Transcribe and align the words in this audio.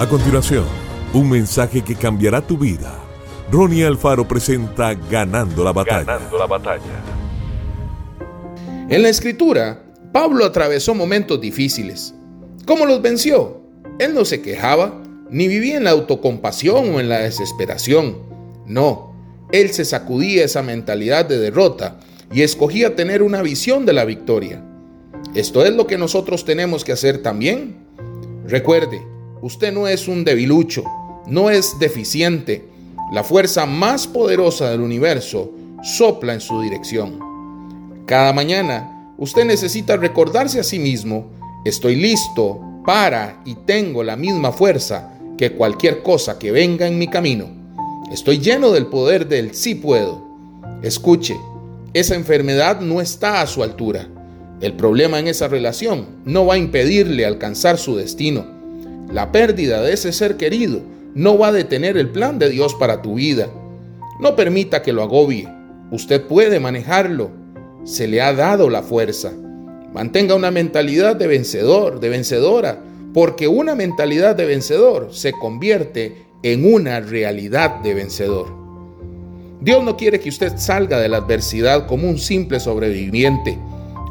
A 0.00 0.08
continuación, 0.08 0.64
un 1.12 1.28
mensaje 1.28 1.82
que 1.82 1.94
cambiará 1.94 2.40
tu 2.40 2.56
vida. 2.56 2.98
Ronnie 3.52 3.84
Alfaro 3.84 4.26
presenta 4.26 4.94
Ganando 4.94 5.62
la 5.62 5.74
batalla. 5.74 6.04
Ganando 6.04 6.38
la 6.38 6.46
batalla. 6.46 7.04
En 8.88 9.02
la 9.02 9.10
escritura, 9.10 9.82
Pablo 10.10 10.46
atravesó 10.46 10.94
momentos 10.94 11.38
difíciles. 11.38 12.14
¿Cómo 12.64 12.86
los 12.86 13.02
venció? 13.02 13.60
Él 13.98 14.14
no 14.14 14.24
se 14.24 14.40
quejaba, 14.40 15.02
ni 15.28 15.48
vivía 15.48 15.76
en 15.76 15.84
la 15.84 15.90
autocompasión 15.90 16.94
o 16.94 16.98
en 16.98 17.10
la 17.10 17.18
desesperación. 17.18 18.22
No, 18.64 19.14
él 19.52 19.68
se 19.68 19.84
sacudía 19.84 20.46
esa 20.46 20.62
mentalidad 20.62 21.26
de 21.26 21.36
derrota 21.36 22.00
y 22.32 22.40
escogía 22.40 22.96
tener 22.96 23.22
una 23.22 23.42
visión 23.42 23.84
de 23.84 23.92
la 23.92 24.06
victoria. 24.06 24.64
Esto 25.34 25.62
es 25.62 25.74
lo 25.74 25.86
que 25.86 25.98
nosotros 25.98 26.46
tenemos 26.46 26.86
que 26.86 26.92
hacer 26.92 27.18
también. 27.18 27.84
Recuerde, 28.46 29.02
Usted 29.42 29.72
no 29.72 29.88
es 29.88 30.06
un 30.06 30.22
debilucho, 30.24 30.84
no 31.26 31.48
es 31.48 31.78
deficiente. 31.78 32.68
La 33.12 33.24
fuerza 33.24 33.64
más 33.64 34.06
poderosa 34.06 34.70
del 34.70 34.82
universo 34.82 35.50
sopla 35.82 36.34
en 36.34 36.40
su 36.40 36.60
dirección. 36.60 37.18
Cada 38.06 38.32
mañana 38.34 39.14
usted 39.16 39.46
necesita 39.46 39.96
recordarse 39.96 40.60
a 40.60 40.64
sí 40.64 40.78
mismo, 40.78 41.30
estoy 41.64 41.96
listo 41.96 42.60
para 42.84 43.40
y 43.46 43.54
tengo 43.54 44.02
la 44.02 44.16
misma 44.16 44.52
fuerza 44.52 45.12
que 45.38 45.52
cualquier 45.52 46.02
cosa 46.02 46.38
que 46.38 46.52
venga 46.52 46.86
en 46.86 46.98
mi 46.98 47.08
camino. 47.08 47.46
Estoy 48.12 48.40
lleno 48.40 48.72
del 48.72 48.86
poder 48.86 49.26
del 49.26 49.54
sí 49.54 49.74
puedo. 49.74 50.22
Escuche, 50.82 51.36
esa 51.94 52.14
enfermedad 52.14 52.80
no 52.80 53.00
está 53.00 53.40
a 53.40 53.46
su 53.46 53.62
altura. 53.62 54.06
El 54.60 54.74
problema 54.74 55.18
en 55.18 55.28
esa 55.28 55.48
relación 55.48 56.06
no 56.26 56.44
va 56.44 56.54
a 56.54 56.58
impedirle 56.58 57.24
alcanzar 57.24 57.78
su 57.78 57.96
destino. 57.96 58.59
La 59.12 59.32
pérdida 59.32 59.82
de 59.82 59.92
ese 59.92 60.12
ser 60.12 60.36
querido 60.36 60.82
no 61.14 61.36
va 61.36 61.48
a 61.48 61.52
detener 61.52 61.96
el 61.96 62.10
plan 62.10 62.38
de 62.38 62.48
Dios 62.48 62.74
para 62.74 63.02
tu 63.02 63.14
vida. 63.14 63.48
No 64.20 64.36
permita 64.36 64.82
que 64.82 64.92
lo 64.92 65.02
agobie. 65.02 65.48
Usted 65.90 66.22
puede 66.22 66.60
manejarlo. 66.60 67.30
Se 67.84 68.06
le 68.06 68.22
ha 68.22 68.32
dado 68.32 68.70
la 68.70 68.82
fuerza. 68.82 69.32
Mantenga 69.92 70.36
una 70.36 70.52
mentalidad 70.52 71.16
de 71.16 71.26
vencedor, 71.26 71.98
de 71.98 72.10
vencedora, 72.10 72.80
porque 73.12 73.48
una 73.48 73.74
mentalidad 73.74 74.36
de 74.36 74.44
vencedor 74.44 75.08
se 75.12 75.32
convierte 75.32 76.26
en 76.44 76.72
una 76.72 77.00
realidad 77.00 77.80
de 77.80 77.94
vencedor. 77.94 78.46
Dios 79.60 79.82
no 79.82 79.96
quiere 79.96 80.20
que 80.20 80.28
usted 80.28 80.56
salga 80.56 81.00
de 81.00 81.08
la 81.08 81.18
adversidad 81.18 81.86
como 81.86 82.08
un 82.08 82.18
simple 82.18 82.60
sobreviviente. 82.60 83.58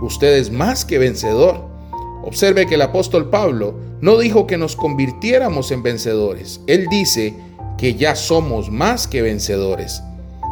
Usted 0.01 0.35
es 0.35 0.51
más 0.51 0.83
que 0.83 0.97
vencedor. 0.97 1.68
Observe 2.23 2.67
que 2.67 2.75
el 2.75 2.81
apóstol 2.81 3.29
Pablo 3.29 3.75
no 4.01 4.17
dijo 4.17 4.47
que 4.47 4.57
nos 4.57 4.75
convirtiéramos 4.75 5.71
en 5.71 5.83
vencedores. 5.83 6.61
Él 6.67 6.87
dice 6.89 7.35
que 7.77 7.95
ya 7.95 8.15
somos 8.15 8.69
más 8.69 9.07
que 9.07 9.21
vencedores. 9.21 10.01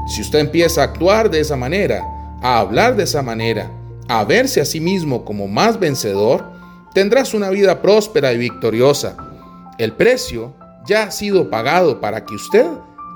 Si 0.07 0.21
usted 0.21 0.39
empieza 0.39 0.81
a 0.81 0.85
actuar 0.85 1.29
de 1.29 1.41
esa 1.41 1.57
manera, 1.57 2.03
a 2.41 2.59
hablar 2.59 2.95
de 2.95 3.03
esa 3.03 3.21
manera, 3.21 3.71
a 4.07 4.23
verse 4.23 4.61
a 4.61 4.65
sí 4.65 4.79
mismo 4.79 5.25
como 5.25 5.47
más 5.47 5.79
vencedor, 5.79 6.45
tendrás 6.93 7.33
una 7.33 7.49
vida 7.49 7.81
próspera 7.81 8.31
y 8.31 8.37
victoriosa. 8.37 9.17
El 9.77 9.93
precio 9.93 10.53
ya 10.85 11.03
ha 11.03 11.11
sido 11.11 11.49
pagado 11.49 11.99
para 11.99 12.25
que 12.25 12.35
usted 12.35 12.65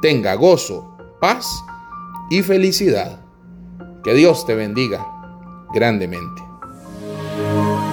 tenga 0.01 0.35
gozo, 0.35 0.97
paz 1.21 1.47
y 2.29 2.41
felicidad. 2.41 3.21
Que 4.03 4.13
Dios 4.13 4.45
te 4.45 4.55
bendiga 4.55 5.07
grandemente. 5.73 6.50